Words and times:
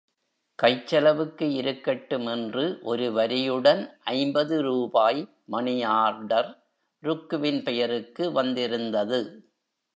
கைச் 0.59 0.87
செலவுக்கு 0.87 1.53
இருக்கட்டும் 1.53 2.25
என்று 2.25 2.79
ஒரு 2.81 3.11
வரியுடன் 3.11 3.81
ஐம்பது 4.13 4.61
ரூபாய் 4.61 5.21
மணியார்டர் 5.51 6.49
ருக்குவின் 7.03 7.63
பெயருக்கு 7.63 8.31
வந்திருந்தது. 8.31 9.21